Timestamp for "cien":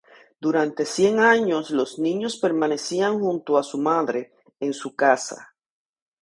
0.87-1.19